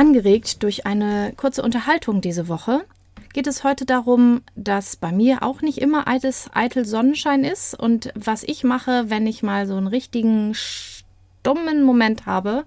[0.00, 2.86] Angeregt durch eine kurze Unterhaltung diese Woche
[3.34, 8.10] geht es heute darum, dass bei mir auch nicht immer eites, eitel Sonnenschein ist und
[8.14, 12.64] was ich mache, wenn ich mal so einen richtigen stummen Moment habe.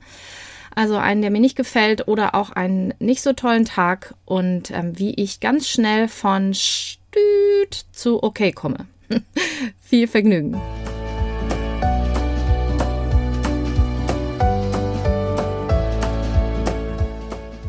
[0.76, 5.00] Also einen, der mir nicht gefällt oder auch einen nicht so tollen Tag und ähm,
[5.00, 8.86] wie ich ganz schnell von Stüt zu okay komme.
[9.80, 10.62] Viel Vergnügen.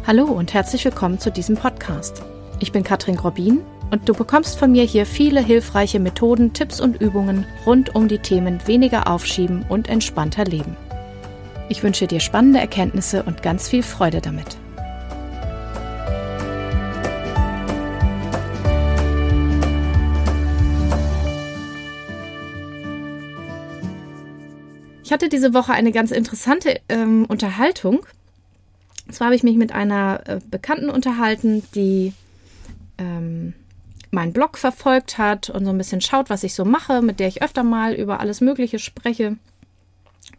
[0.07, 2.23] Hallo und herzlich willkommen zu diesem Podcast.
[2.61, 7.01] Ich bin Katrin Grobin und du bekommst von mir hier viele hilfreiche Methoden, Tipps und
[7.01, 10.77] Übungen rund um die Themen weniger aufschieben und entspannter leben.
[11.71, 14.59] Ich wünsche dir spannende Erkenntnisse und ganz viel Freude damit.
[25.03, 28.05] Ich hatte diese Woche eine ganz interessante ähm, Unterhaltung.
[29.11, 32.13] Zwar habe ich mich mit einer äh, Bekannten unterhalten, die
[32.99, 33.55] ähm,
[34.11, 37.29] meinen Blog verfolgt hat und so ein bisschen schaut, was ich so mache, mit der
[37.29, 39.37] ich öfter mal über alles Mögliche spreche.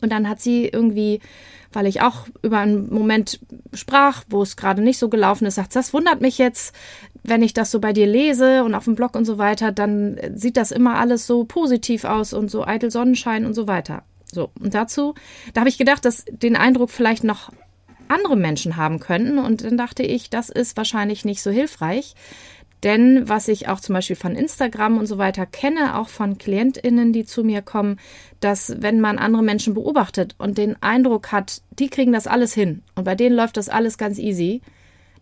[0.01, 1.19] Und dann hat sie irgendwie,
[1.73, 3.39] weil ich auch über einen Moment
[3.73, 6.75] sprach, wo es gerade nicht so gelaufen ist, sagt, das wundert mich jetzt,
[7.23, 10.19] wenn ich das so bei dir lese und auf dem Blog und so weiter, dann
[10.35, 14.03] sieht das immer alles so positiv aus und so eitel Sonnenschein und so weiter.
[14.31, 15.15] So, und dazu,
[15.53, 17.51] da habe ich gedacht, dass den Eindruck vielleicht noch
[18.07, 19.39] andere Menschen haben könnten.
[19.39, 22.15] Und dann dachte ich, das ist wahrscheinlich nicht so hilfreich.
[22.83, 27.13] Denn was ich auch zum Beispiel von Instagram und so weiter kenne, auch von KlientInnen,
[27.13, 27.97] die zu mir kommen,
[28.41, 32.83] dass wenn man andere Menschen beobachtet und den Eindruck hat, die kriegen das alles hin
[32.93, 34.61] und bei denen läuft das alles ganz easy,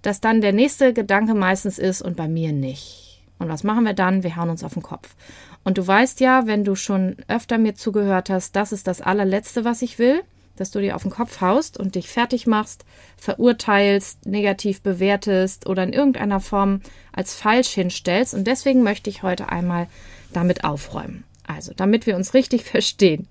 [0.02, 3.24] dass dann der nächste Gedanke meistens ist und bei mir nicht.
[3.40, 4.24] Und was machen wir dann?
[4.24, 5.16] Wir hauen uns auf den Kopf.
[5.64, 9.64] Und du weißt ja, wenn du schon öfter mir zugehört hast, das ist das allerletzte,
[9.64, 10.22] was ich will
[10.56, 12.86] dass du dir auf den Kopf haust und dich fertig machst,
[13.18, 18.34] verurteilst, negativ bewertest oder in irgendeiner Form als falsch hinstellst.
[18.34, 19.88] Und deswegen möchte ich heute einmal
[20.32, 21.24] damit aufräumen.
[21.46, 23.28] Also, damit wir uns richtig verstehen.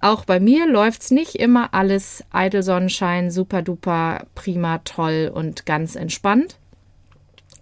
[0.00, 5.96] Auch bei mir läuft's nicht immer alles eitel Sonnenschein, super duper, prima, toll und ganz
[5.96, 6.58] entspannt.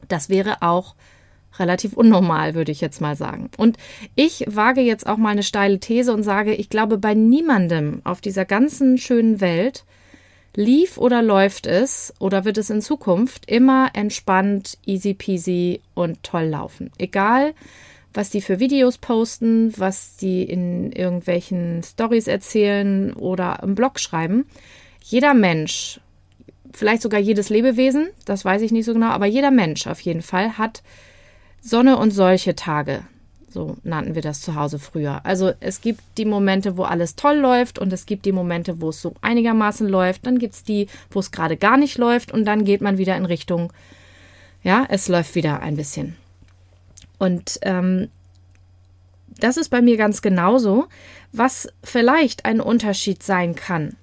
[0.09, 0.95] Das wäre auch
[1.59, 3.51] relativ unnormal, würde ich jetzt mal sagen.
[3.57, 3.77] Und
[4.15, 8.21] ich wage jetzt auch mal eine steile These und sage, ich glaube, bei niemandem auf
[8.21, 9.85] dieser ganzen schönen Welt
[10.55, 16.45] lief oder läuft es oder wird es in Zukunft immer entspannt, easy peasy und toll
[16.45, 16.91] laufen.
[16.99, 17.55] Egal,
[18.15, 24.47] was die für Videos posten, was die in irgendwelchen Stories erzählen oder im Blog schreiben.
[25.03, 26.01] Jeder Mensch,
[26.73, 30.23] vielleicht sogar jedes Lebewesen, das weiß ich nicht so genau, aber jeder Mensch auf jeden
[30.23, 30.83] Fall hat
[31.63, 33.05] Sonne und solche Tage.
[33.49, 35.25] So nannten wir das zu Hause früher.
[35.25, 38.89] Also es gibt die Momente, wo alles toll läuft und es gibt die Momente, wo
[38.89, 40.27] es so einigermaßen läuft.
[40.27, 43.17] Dann gibt es die, wo es gerade gar nicht läuft und dann geht man wieder
[43.17, 43.73] in Richtung,
[44.63, 46.17] ja, es läuft wieder ein bisschen.
[47.19, 48.09] Und ähm,
[49.39, 50.87] das ist bei mir ganz genauso.
[51.31, 53.97] Was vielleicht ein Unterschied sein kann,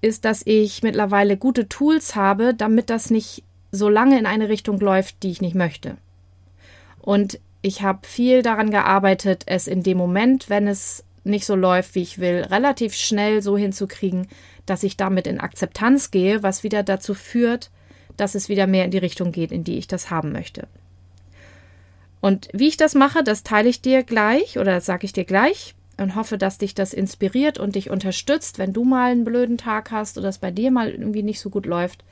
[0.00, 3.42] ist, dass ich mittlerweile gute Tools habe, damit das nicht
[3.74, 5.96] so lange in eine Richtung läuft, die ich nicht möchte.
[7.00, 11.94] Und ich habe viel daran gearbeitet, es in dem Moment, wenn es nicht so läuft,
[11.94, 14.28] wie ich will, relativ schnell so hinzukriegen,
[14.66, 17.70] dass ich damit in Akzeptanz gehe, was wieder dazu führt,
[18.16, 20.68] dass es wieder mehr in die Richtung geht, in die ich das haben möchte.
[22.20, 25.24] Und wie ich das mache, das teile ich dir gleich oder das sage ich dir
[25.24, 29.58] gleich und hoffe, dass dich das inspiriert und dich unterstützt, wenn du mal einen blöden
[29.58, 32.04] Tag hast oder es bei dir mal irgendwie nicht so gut läuft,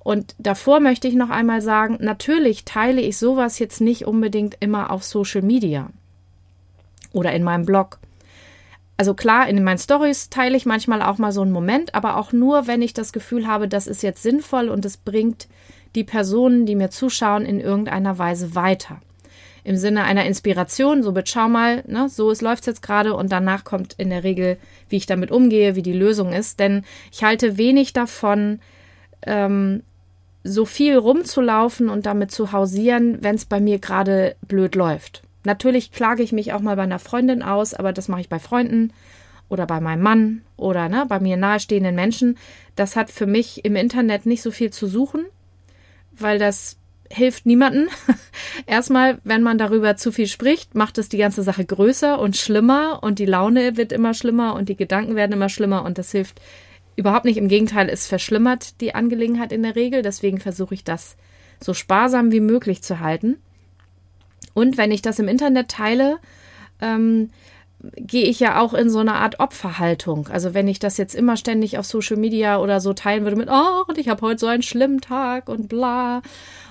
[0.00, 4.90] und davor möchte ich noch einmal sagen, natürlich teile ich sowas jetzt nicht unbedingt immer
[4.90, 5.90] auf Social Media
[7.12, 7.98] oder in meinem Blog.
[8.96, 12.32] Also klar, in meinen Stories teile ich manchmal auch mal so einen Moment, aber auch
[12.32, 15.46] nur, wenn ich das Gefühl habe, das ist jetzt sinnvoll und es bringt
[15.94, 19.00] die Personen, die mir zuschauen, in irgendeiner Weise weiter.
[19.62, 23.30] Im Sinne einer Inspiration, so mit schau mal, ne, so es läuft jetzt gerade und
[23.30, 26.58] danach kommt in der Regel, wie ich damit umgehe, wie die Lösung ist.
[26.58, 28.60] Denn ich halte wenig davon,
[29.22, 29.82] ähm,
[30.44, 35.22] so viel rumzulaufen und damit zu hausieren, wenn es bei mir gerade blöd läuft.
[35.44, 38.38] Natürlich klage ich mich auch mal bei einer Freundin aus, aber das mache ich bei
[38.38, 38.92] Freunden
[39.48, 42.36] oder bei meinem Mann oder ne, bei mir nahestehenden Menschen.
[42.76, 45.24] Das hat für mich im Internet nicht so viel zu suchen,
[46.12, 46.76] weil das
[47.10, 47.88] hilft niemanden.
[48.66, 53.02] Erstmal, wenn man darüber zu viel spricht, macht es die ganze Sache größer und schlimmer
[53.02, 56.40] und die Laune wird immer schlimmer und die Gedanken werden immer schlimmer und das hilft
[56.98, 60.02] Überhaupt nicht, im Gegenteil, es verschlimmert die Angelegenheit in der Regel.
[60.02, 61.16] Deswegen versuche ich das
[61.62, 63.36] so sparsam wie möglich zu halten.
[64.52, 66.18] Und wenn ich das im Internet teile,
[66.80, 67.30] ähm,
[67.96, 70.26] gehe ich ja auch in so eine Art Opferhaltung.
[70.26, 73.48] Also wenn ich das jetzt immer ständig auf Social Media oder so teilen würde mit,
[73.48, 76.20] oh, und ich habe heute so einen schlimmen Tag und bla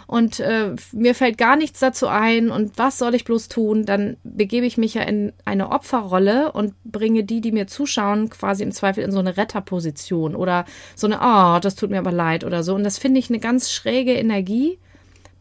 [0.07, 4.15] und äh, mir fällt gar nichts dazu ein und was soll ich bloß tun, dann
[4.23, 8.71] begebe ich mich ja in eine Opferrolle und bringe die, die mir zuschauen, quasi im
[8.71, 10.63] Zweifel in so eine Retterposition oder
[10.95, 12.73] so eine, oh, das tut mir aber leid oder so.
[12.73, 14.79] Und das finde ich eine ganz schräge Energie,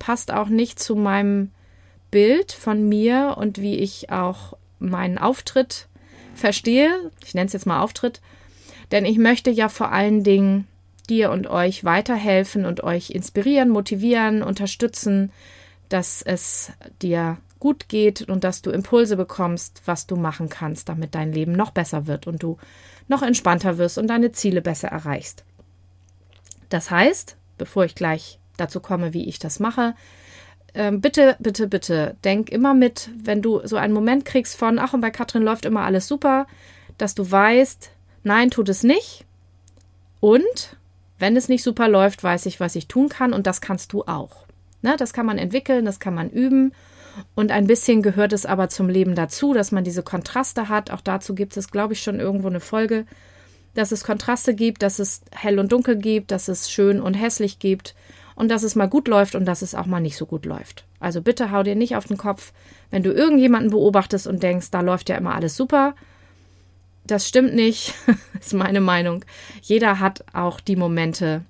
[0.01, 1.53] passt auch nicht zu meinem
[2.11, 5.87] Bild von mir und wie ich auch meinen Auftritt
[6.35, 7.13] verstehe.
[7.25, 8.21] Ich nenne es jetzt mal Auftritt.
[8.91, 10.67] Denn ich möchte ja vor allen Dingen
[11.07, 15.33] dir und euch weiterhelfen und euch inspirieren, motivieren, unterstützen,
[15.89, 16.73] dass es
[17.03, 21.53] dir gut geht und dass du Impulse bekommst, was du machen kannst, damit dein Leben
[21.53, 22.59] noch besser wird und du
[23.09, 25.45] noch entspannter wirst und deine Ziele besser erreichst.
[26.69, 29.95] Das heißt, bevor ich gleich dazu komme, wie ich das mache,
[30.75, 34.93] ähm, bitte, bitte, bitte, denk immer mit, wenn du so einen Moment kriegst von, ach,
[34.93, 36.47] und bei Katrin läuft immer alles super,
[36.99, 37.91] dass du weißt,
[38.25, 39.25] nein, tut es nicht.
[40.21, 40.77] Und
[41.19, 44.05] wenn es nicht super läuft, weiß ich, was ich tun kann und das kannst du
[44.05, 44.47] auch.
[44.83, 46.73] Ne, das kann man entwickeln, das kann man üben.
[47.35, 50.91] Und ein bisschen gehört es aber zum Leben dazu, dass man diese Kontraste hat.
[50.91, 53.07] Auch dazu gibt es, glaube ich, schon irgendwo eine Folge,
[53.75, 57.59] dass es Kontraste gibt, dass es hell und dunkel gibt, dass es schön und hässlich
[57.59, 57.95] gibt
[58.35, 60.85] und dass es mal gut läuft und dass es auch mal nicht so gut läuft.
[61.01, 62.53] Also bitte hau dir nicht auf den Kopf,
[62.91, 65.95] wenn du irgendjemanden beobachtest und denkst, da läuft ja immer alles super,
[67.07, 67.95] das stimmt nicht,
[68.41, 69.25] ist meine Meinung.
[69.63, 71.43] Jeder hat auch die Momente.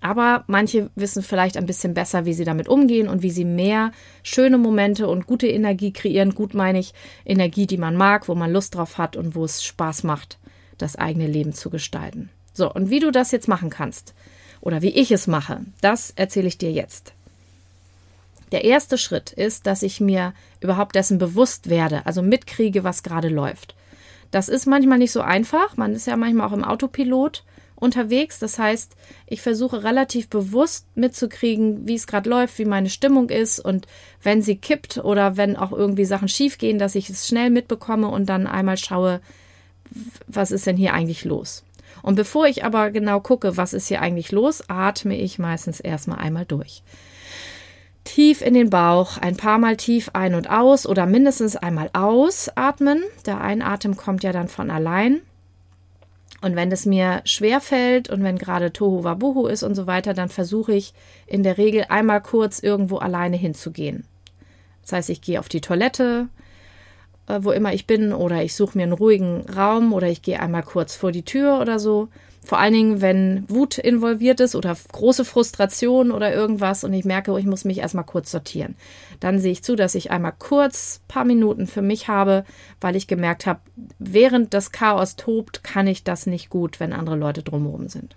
[0.00, 3.90] Aber manche wissen vielleicht ein bisschen besser, wie sie damit umgehen und wie sie mehr
[4.22, 6.34] schöne Momente und gute Energie kreieren.
[6.34, 6.94] Gut meine ich
[7.24, 10.38] Energie, die man mag, wo man Lust drauf hat und wo es Spaß macht,
[10.78, 12.30] das eigene Leben zu gestalten.
[12.52, 14.14] So, und wie du das jetzt machen kannst
[14.60, 17.12] oder wie ich es mache, das erzähle ich dir jetzt.
[18.52, 23.28] Der erste Schritt ist, dass ich mir überhaupt dessen bewusst werde, also mitkriege, was gerade
[23.28, 23.74] läuft.
[24.30, 25.76] Das ist manchmal nicht so einfach.
[25.76, 27.44] Man ist ja manchmal auch im Autopilot
[27.76, 28.38] unterwegs.
[28.38, 28.96] Das heißt,
[29.26, 33.86] ich versuche relativ bewusst mitzukriegen, wie es gerade läuft, wie meine Stimmung ist und
[34.22, 38.26] wenn sie kippt oder wenn auch irgendwie Sachen schiefgehen, dass ich es schnell mitbekomme und
[38.28, 39.20] dann einmal schaue,
[40.26, 41.64] was ist denn hier eigentlich los.
[42.02, 46.18] Und bevor ich aber genau gucke, was ist hier eigentlich los, atme ich meistens erstmal
[46.18, 46.82] einmal durch
[48.08, 53.02] tief in den Bauch, ein paar Mal tief ein und aus oder mindestens einmal ausatmen.
[53.26, 55.20] Der Einatmen kommt ja dann von allein.
[56.40, 60.14] Und wenn es mir schwer fällt und wenn gerade Tohu Wabuhu ist und so weiter,
[60.14, 60.94] dann versuche ich
[61.26, 64.04] in der Regel einmal kurz irgendwo alleine hinzugehen.
[64.82, 66.28] Das heißt, ich gehe auf die Toilette,
[67.26, 70.40] äh, wo immer ich bin, oder ich suche mir einen ruhigen Raum oder ich gehe
[70.40, 72.08] einmal kurz vor die Tür oder so
[72.48, 77.38] vor allen Dingen, wenn Wut involviert ist oder große Frustration oder irgendwas und ich merke,
[77.38, 78.74] ich muss mich erstmal kurz sortieren.
[79.20, 82.46] Dann sehe ich zu, dass ich einmal kurz paar Minuten für mich habe,
[82.80, 83.60] weil ich gemerkt habe,
[83.98, 88.16] während das Chaos tobt, kann ich das nicht gut, wenn andere Leute drumherum sind.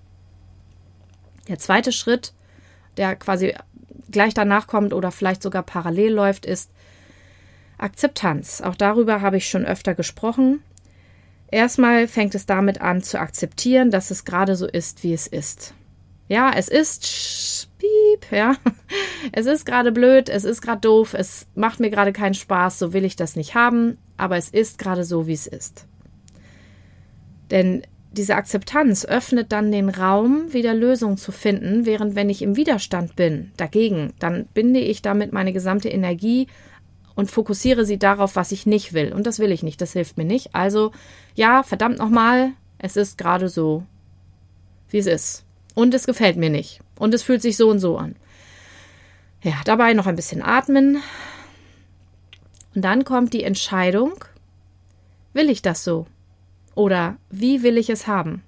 [1.50, 2.32] Der zweite Schritt,
[2.96, 3.54] der quasi
[4.12, 6.72] gleich danach kommt oder vielleicht sogar parallel läuft, ist
[7.78, 8.62] Akzeptanz.
[8.62, 10.64] Auch darüber habe ich schon öfter gesprochen.
[11.52, 15.74] Erstmal fängt es damit an zu akzeptieren, dass es gerade so ist, wie es ist.
[16.30, 18.56] Ja, es ist piep, ja.
[19.34, 22.94] Es ist gerade blöd, es ist gerade doof, es macht mir gerade keinen Spaß, so
[22.94, 25.86] will ich das nicht haben, aber es ist gerade so, wie es ist.
[27.52, 27.84] Denn
[28.14, 33.16] diese Akzeptanz öffnet dann den Raum, wieder Lösungen zu finden, während wenn ich im Widerstand
[33.16, 36.48] bin dagegen, dann binde ich damit meine gesamte Energie
[37.16, 39.14] und fokussiere sie darauf, was ich nicht will.
[39.14, 40.56] Und das will ich nicht, das hilft mir nicht.
[40.56, 40.92] Also,
[41.36, 43.84] ja, verdammt nochmal, es ist gerade so,
[44.90, 45.46] wie es ist.
[45.76, 46.82] Und es gefällt mir nicht.
[46.98, 48.16] Und es fühlt sich so und so an.
[49.42, 51.02] Ja, dabei noch ein bisschen atmen.
[52.76, 54.14] Und dann kommt die Entscheidung,
[55.34, 56.06] will ich das so?
[56.76, 58.44] Oder wie will ich es haben?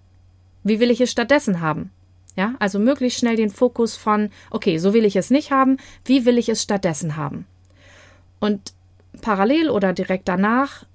[0.63, 1.91] Wie will ich es stattdessen haben?
[2.36, 6.25] Ja, also möglichst schnell den Fokus von, okay, so will ich es nicht haben, wie
[6.25, 7.46] will ich es stattdessen haben?
[8.43, 8.73] Und
[9.21, 10.85] parallel oder direkt danach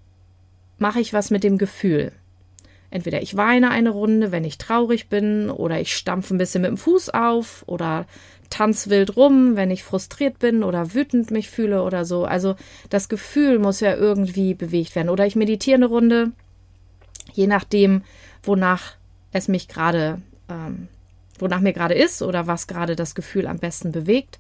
[0.77, 2.13] mache ich was mit dem Gefühl.
[2.91, 6.69] Entweder ich weine eine Runde, wenn ich traurig bin, oder ich stampfe ein bisschen mit
[6.69, 8.05] dem Fuß auf, oder
[8.51, 12.27] tanz wild rum, wenn ich frustriert bin oder wütend mich fühle oder so.
[12.27, 12.55] Also
[12.91, 15.09] das Gefühl muss ja irgendwie bewegt werden.
[15.09, 16.33] Oder ich meditiere eine Runde,
[17.33, 18.03] je nachdem,
[18.43, 18.97] wonach
[19.33, 20.89] es mich gerade, ähm,
[21.39, 24.39] wonach mir gerade ist oder was gerade das Gefühl am besten bewegt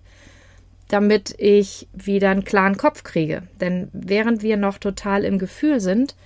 [0.88, 3.42] damit ich wieder einen klaren Kopf kriege.
[3.60, 6.16] Denn während wir noch total im Gefühl sind,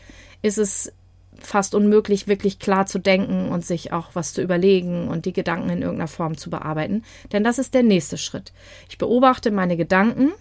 [0.40, 0.92] ist es
[1.40, 5.71] fast unmöglich, wirklich klar zu denken und sich auch was zu überlegen und die Gedanken
[5.71, 7.02] in irgendeiner Form zu bearbeiten.
[7.33, 8.52] Denn das ist der nächste Schritt.
[8.88, 10.33] Ich beobachte meine Gedanken.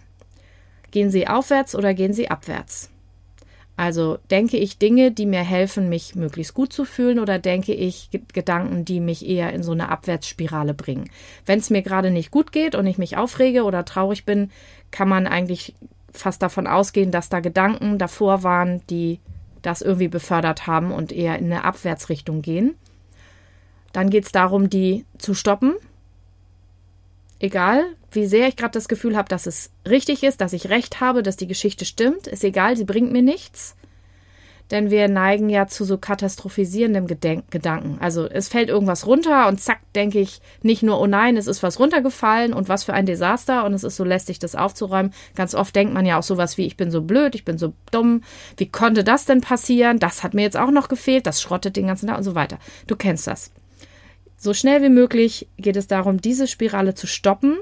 [0.91, 2.90] Gehen sie aufwärts oder gehen sie abwärts?
[3.77, 8.09] Also denke ich Dinge, die mir helfen, mich möglichst gut zu fühlen, oder denke ich
[8.33, 11.09] Gedanken, die mich eher in so eine Abwärtsspirale bringen?
[11.45, 14.51] Wenn es mir gerade nicht gut geht und ich mich aufrege oder traurig bin,
[14.91, 15.73] kann man eigentlich
[16.13, 19.19] fast davon ausgehen, dass da Gedanken davor waren, die
[19.61, 22.75] das irgendwie befördert haben und eher in eine Abwärtsrichtung gehen.
[23.93, 25.73] Dann geht es darum, die zu stoppen.
[27.43, 31.01] Egal, wie sehr ich gerade das Gefühl habe, dass es richtig ist, dass ich recht
[31.01, 33.75] habe, dass die Geschichte stimmt, ist egal, sie bringt mir nichts
[34.71, 37.97] denn wir neigen ja zu so katastrophisierendem Gedenk Gedanken.
[37.99, 41.61] Also es fällt irgendwas runter und zack, denke ich nicht nur, oh nein, es ist
[41.61, 45.13] was runtergefallen und was für ein Desaster und es ist so lästig, das aufzuräumen.
[45.35, 47.73] Ganz oft denkt man ja auch sowas wie, ich bin so blöd, ich bin so
[47.91, 48.23] dumm,
[48.57, 49.99] wie konnte das denn passieren?
[49.99, 52.57] Das hat mir jetzt auch noch gefehlt, das schrottet den ganzen Tag und so weiter.
[52.87, 53.51] Du kennst das.
[54.43, 57.59] So schnell wie möglich geht es darum, diese Spirale zu stoppen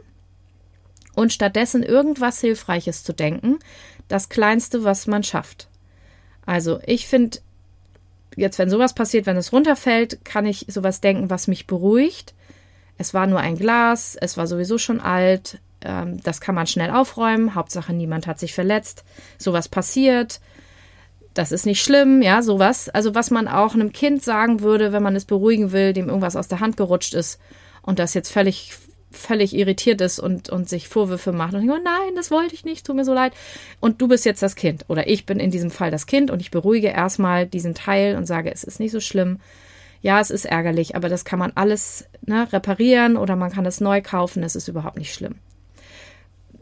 [1.13, 3.59] und stattdessen irgendwas Hilfreiches zu denken.
[4.07, 5.67] Das Kleinste, was man schafft.
[6.45, 7.39] Also ich finde,
[8.37, 12.33] jetzt wenn sowas passiert, wenn es runterfällt, kann ich sowas denken, was mich beruhigt.
[12.97, 16.91] Es war nur ein Glas, es war sowieso schon alt, ähm, das kann man schnell
[16.91, 19.03] aufräumen, Hauptsache niemand hat sich verletzt,
[19.37, 20.39] sowas passiert,
[21.39, 22.89] das ist nicht schlimm, ja, sowas.
[22.89, 26.35] Also was man auch einem Kind sagen würde, wenn man es beruhigen will, dem irgendwas
[26.35, 27.39] aus der Hand gerutscht ist
[27.81, 28.73] und das jetzt völlig
[29.11, 32.63] völlig irritiert ist und, und sich Vorwürfe macht und denkt, oh nein, das wollte ich
[32.63, 33.33] nicht, tut mir so leid.
[33.79, 36.41] Und du bist jetzt das Kind oder ich bin in diesem Fall das Kind und
[36.41, 39.39] ich beruhige erstmal diesen Teil und sage, es ist nicht so schlimm.
[40.01, 43.81] Ja, es ist ärgerlich, aber das kann man alles ne, reparieren oder man kann es
[43.81, 45.35] neu kaufen, es ist überhaupt nicht schlimm.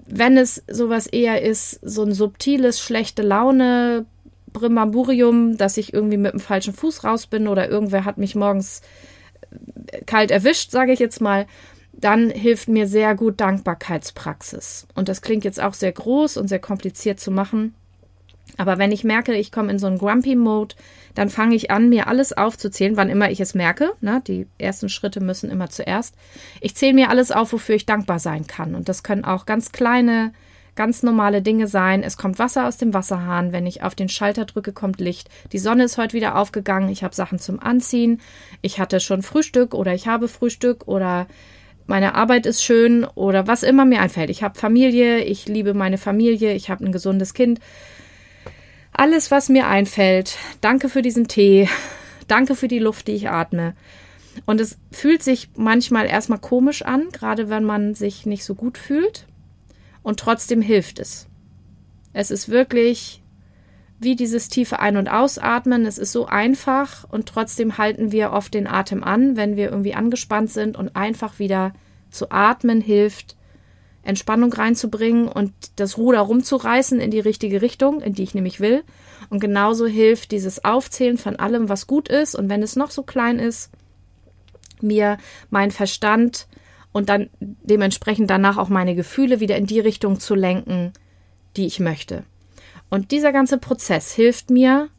[0.06, 4.06] Wenn es sowas eher ist, so ein subtiles, schlechte Laune,
[4.54, 8.82] Brimamburium, dass ich irgendwie mit dem falschen Fuß raus bin oder irgendwer hat mich morgens
[10.06, 11.46] kalt erwischt, sage ich jetzt mal,
[11.94, 14.88] dann hilft mir sehr gut Dankbarkeitspraxis.
[14.94, 17.74] Und das klingt jetzt auch sehr groß und sehr kompliziert zu machen.
[18.56, 20.76] Aber wenn ich merke, ich komme in so einen Grumpy-Mode,
[21.16, 23.92] dann fange ich an, mir alles aufzuzählen, wann immer ich es merke.
[24.02, 24.22] Ne?
[24.26, 26.16] Die ersten Schritte müssen immer zuerst.
[26.62, 28.76] Ich zähle mir alles auf, wofür ich dankbar sein kann.
[28.76, 30.32] Und das können auch ganz kleine,
[30.78, 32.04] ganz normale Dinge sein.
[32.04, 33.52] Es kommt Wasser aus dem Wasserhahn.
[33.52, 35.28] Wenn ich auf den Schalter drücke, kommt Licht.
[35.52, 36.88] Die Sonne ist heute wieder aufgegangen.
[36.88, 38.22] Ich habe Sachen zum Anziehen.
[38.62, 41.28] Ich hatte schon Frühstück oder ich habe Frühstück oder
[41.88, 44.30] meine Arbeit ist schön oder was immer mir einfällt.
[44.30, 47.60] Ich habe Familie, ich liebe meine Familie, ich habe ein gesundes Kind.
[48.94, 50.38] Alles, was mir einfällt.
[50.62, 51.70] Danke für diesen Tee.
[52.28, 53.74] Danke für die Luft, die ich atme.
[54.46, 58.78] Und es fühlt sich manchmal erstmal komisch an, gerade wenn man sich nicht so gut
[58.78, 59.26] fühlt.
[60.08, 61.28] Und trotzdem hilft es.
[62.14, 63.22] Es ist wirklich
[64.00, 65.86] wie dieses tiefe Ein- und Ausatmen.
[65.86, 69.96] Es ist so einfach und trotzdem halten wir oft den Atem an, wenn wir irgendwie
[69.96, 71.74] angespannt sind und einfach wieder
[72.10, 73.36] zu atmen hilft,
[74.02, 78.86] Entspannung reinzubringen und das Ruder rumzureißen in die richtige Richtung, in die ich nämlich will.
[79.30, 83.04] Und genauso hilft dieses Aufzählen von allem, was gut ist und wenn es noch so
[83.04, 83.72] klein ist,
[84.80, 85.18] mir
[85.50, 86.48] mein Verstand
[86.92, 90.94] und dann dementsprechend danach auch meine Gefühle wieder in die Richtung zu lenken,
[91.56, 92.24] die ich möchte.
[92.90, 94.90] Und dieser ganze Prozess hilft mir,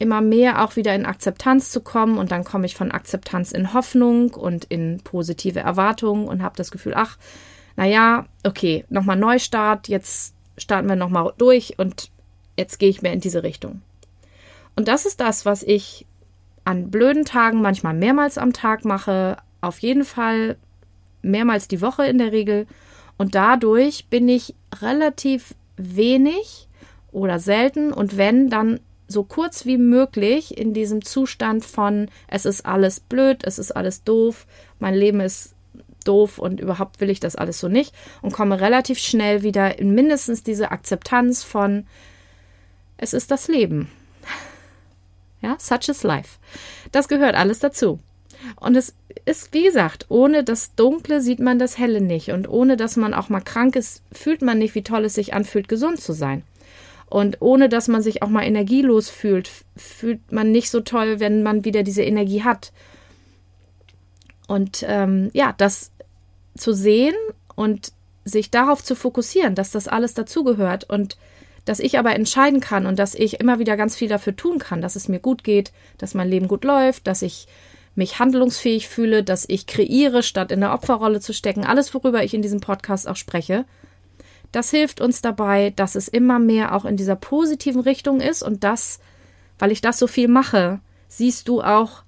[0.00, 3.74] immer mehr auch wieder in Akzeptanz zu kommen und dann komme ich von Akzeptanz in
[3.74, 7.18] Hoffnung und in positive Erwartungen und habe das Gefühl, ach,
[7.76, 12.10] naja, okay, nochmal Neustart, jetzt starten wir nochmal durch und
[12.56, 13.82] jetzt gehe ich mehr in diese Richtung.
[14.74, 16.06] Und das ist das, was ich
[16.64, 20.56] an blöden Tagen manchmal mehrmals am Tag mache, auf jeden Fall
[21.22, 22.66] mehrmals die Woche in der Regel.
[23.16, 26.68] Und dadurch bin ich relativ wenig
[27.12, 32.64] oder selten und wenn, dann so kurz wie möglich in diesem Zustand von es ist
[32.64, 34.46] alles blöd, es ist alles doof,
[34.78, 35.54] mein Leben ist
[36.04, 39.94] doof und überhaupt will ich das alles so nicht und komme relativ schnell wieder in
[39.94, 41.86] mindestens diese Akzeptanz von
[42.96, 43.90] es ist das Leben.
[45.42, 46.38] Ja, such is life.
[46.92, 47.98] Das gehört alles dazu.
[48.56, 48.94] Und es
[49.24, 52.30] ist, wie gesagt, ohne das Dunkle sieht man das Helle nicht.
[52.30, 55.34] Und ohne dass man auch mal krank ist, fühlt man nicht, wie toll es sich
[55.34, 56.42] anfühlt, gesund zu sein.
[57.10, 61.42] Und ohne dass man sich auch mal energielos fühlt, fühlt man nicht so toll, wenn
[61.42, 62.72] man wieder diese Energie hat.
[64.46, 65.90] Und ähm, ja, das
[66.56, 67.14] zu sehen
[67.56, 67.92] und
[68.24, 71.16] sich darauf zu fokussieren, dass das alles dazugehört und
[71.64, 74.80] dass ich aber entscheiden kann und dass ich immer wieder ganz viel dafür tun kann,
[74.80, 77.46] dass es mir gut geht, dass mein Leben gut läuft, dass ich
[77.94, 81.64] mich handlungsfähig fühle, dass ich kreiere, statt in der Opferrolle zu stecken.
[81.64, 83.64] Alles, worüber ich in diesem Podcast auch spreche.
[84.52, 88.64] Das hilft uns dabei, dass es immer mehr auch in dieser positiven Richtung ist und
[88.64, 89.00] das,
[89.58, 92.02] weil ich das so viel mache, siehst du auch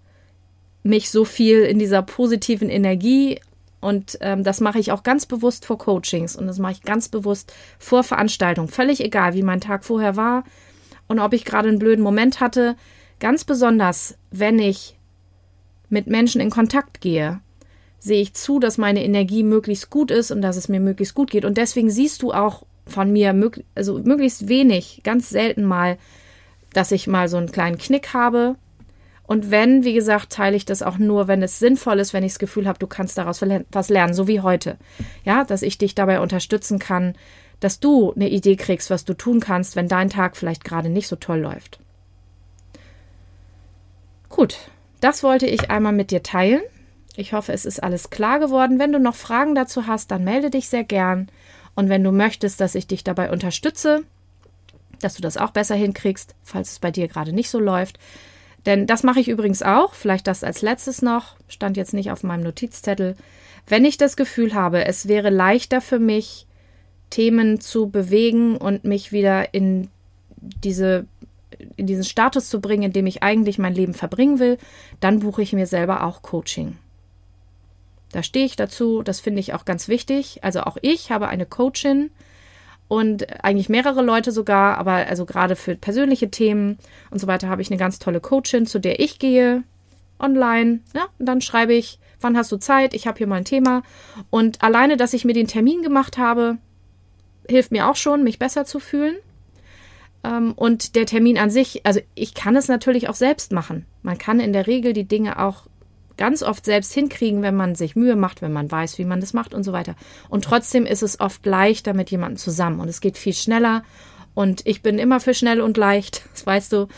[0.83, 3.41] mich so viel in dieser positiven Energie
[3.81, 7.09] und ähm, das mache ich auch ganz bewusst vor Coachings und das mache ich ganz
[7.09, 8.69] bewusst vor Veranstaltungen.
[8.69, 10.43] Völlig egal, wie mein Tag vorher war,
[11.13, 12.77] und ob ich gerade einen blöden Moment hatte.
[13.21, 14.97] Ganz besonders, wenn ich
[15.93, 17.41] mit Menschen in Kontakt gehe,
[17.99, 21.31] sehe ich zu, dass meine Energie möglichst gut ist und dass es mir möglichst gut
[21.31, 21.45] geht.
[21.45, 23.35] Und deswegen siehst du auch von mir,
[23.77, 25.99] also möglichst wenig, ganz selten mal,
[26.73, 28.57] dass ich mal so einen kleinen Knick habe.
[29.25, 32.33] Und wenn, wie gesagt, teile ich das auch nur, wenn es sinnvoll ist, wenn ich
[32.33, 34.79] das Gefühl habe, du kannst daraus was lernen, so wie heute.
[35.25, 37.15] Ja, dass ich dich dabei unterstützen kann,
[37.61, 41.07] dass du eine Idee kriegst, was du tun kannst, wenn dein Tag vielleicht gerade nicht
[41.07, 41.79] so toll läuft.
[44.29, 44.59] Gut,
[45.03, 46.63] das wollte ich einmal mit dir teilen.
[47.17, 48.79] Ich hoffe, es ist alles klar geworden.
[48.79, 51.29] Wenn du noch Fragen dazu hast, dann melde dich sehr gern.
[51.75, 54.05] Und wenn du möchtest, dass ich dich dabei unterstütze,
[55.01, 57.99] dass du das auch besser hinkriegst, falls es bei dir gerade nicht so läuft.
[58.65, 62.23] Denn das mache ich übrigens auch, vielleicht das als letztes noch, stand jetzt nicht auf
[62.23, 63.17] meinem Notizzettel.
[63.67, 66.47] Wenn ich das Gefühl habe, es wäre leichter für mich,
[67.11, 69.89] Themen zu bewegen und mich wieder in
[70.39, 71.07] diese
[71.77, 74.59] in diesen Status zu bringen, in dem ich eigentlich mein Leben verbringen will,
[75.01, 76.79] dann buche ich mir selber auch Coaching.
[78.13, 80.41] Da stehe ich dazu, das finde ich auch ganz wichtig.
[80.43, 82.11] Also auch ich habe eine Coachin
[82.89, 86.79] und eigentlich mehrere Leute sogar, aber also gerade für persönliche Themen
[87.11, 89.65] und so weiter habe ich eine ganz tolle Coachin, zu der ich gehe
[90.19, 90.81] online.
[90.95, 92.93] Ja, und dann schreibe ich, wann hast du Zeit?
[92.93, 93.83] Ich habe hier mal ein Thema.
[94.29, 96.59] Und alleine, dass ich mir den Termin gemacht habe,
[97.49, 99.17] hilft mir auch schon, mich besser zu fühlen.
[100.25, 103.87] Ähm, und der Termin an sich, also ich kann es natürlich auch selbst machen.
[104.03, 105.67] Man kann in der Regel die Dinge auch
[106.17, 109.33] ganz oft selbst hinkriegen, wenn man sich Mühe macht, wenn man weiß, wie man das
[109.33, 109.97] macht und so weiter.
[110.29, 113.83] Und trotzdem ist es oft leichter mit jemandem zusammen und es geht viel schneller.
[114.35, 116.89] Und ich bin immer für schnell und leicht, das weißt du.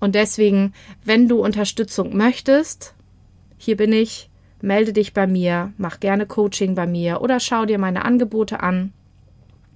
[0.00, 0.74] Und deswegen,
[1.04, 2.94] wenn du Unterstützung möchtest,
[3.56, 4.28] hier bin ich,
[4.60, 8.92] melde dich bei mir, mach gerne Coaching bei mir oder schau dir meine Angebote an.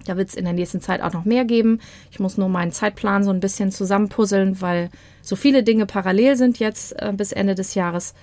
[0.05, 1.79] Da wird es in der nächsten Zeit auch noch mehr geben.
[2.11, 4.89] Ich muss nur meinen Zeitplan so ein bisschen zusammenpuzzeln, weil
[5.21, 8.13] so viele Dinge parallel sind jetzt äh, bis Ende des Jahres.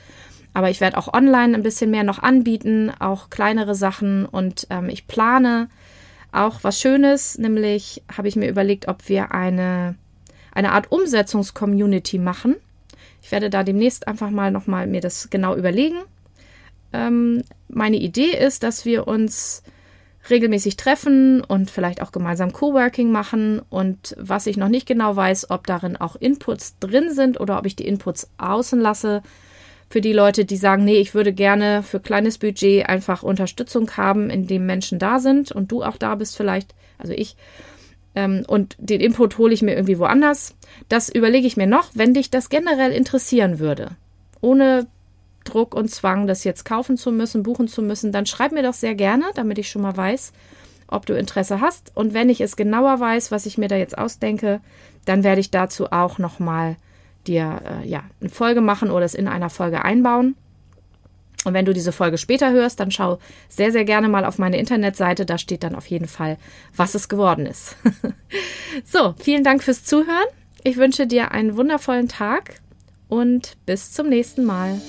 [0.54, 4.24] Aber ich werde auch online ein bisschen mehr noch anbieten, auch kleinere Sachen.
[4.24, 5.68] Und ähm, ich plane
[6.32, 9.96] auch was Schönes, nämlich habe ich mir überlegt, ob wir eine,
[10.52, 12.56] eine Art Umsetzungscommunity machen.
[13.22, 15.98] Ich werde da demnächst einfach mal nochmal mir das genau überlegen.
[16.92, 19.62] Ähm, meine Idee ist, dass wir uns
[20.30, 23.60] regelmäßig treffen und vielleicht auch gemeinsam Coworking machen.
[23.70, 27.66] Und was ich noch nicht genau weiß, ob darin auch Inputs drin sind oder ob
[27.66, 29.22] ich die Inputs außen lasse,
[29.88, 34.30] für die Leute, die sagen, nee, ich würde gerne für kleines Budget einfach Unterstützung haben,
[34.30, 37.36] indem Menschen da sind und du auch da bist vielleicht, also ich.
[38.14, 40.56] Ähm, und den Input hole ich mir irgendwie woanders.
[40.88, 43.90] Das überlege ich mir noch, wenn dich das generell interessieren würde.
[44.40, 44.86] Ohne
[45.46, 48.74] Druck und Zwang, das jetzt kaufen zu müssen, buchen zu müssen, dann schreib mir doch
[48.74, 50.32] sehr gerne, damit ich schon mal weiß,
[50.88, 51.92] ob du Interesse hast.
[51.94, 54.60] Und wenn ich es genauer weiß, was ich mir da jetzt ausdenke,
[55.04, 56.76] dann werde ich dazu auch nochmal
[57.26, 60.36] dir äh, ja, eine Folge machen oder es in einer Folge einbauen.
[61.44, 64.58] Und wenn du diese Folge später hörst, dann schau sehr, sehr gerne mal auf meine
[64.58, 65.24] Internetseite.
[65.24, 66.38] Da steht dann auf jeden Fall,
[66.74, 67.76] was es geworden ist.
[68.84, 70.26] so, vielen Dank fürs Zuhören.
[70.64, 72.60] Ich wünsche dir einen wundervollen Tag
[73.08, 74.80] und bis zum nächsten Mal.